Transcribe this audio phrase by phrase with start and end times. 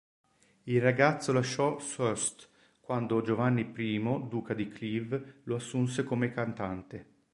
[0.63, 7.05] Il ragazzo lasciò Soest quando Giovanni I duca di Kleve lo assunse come cantante.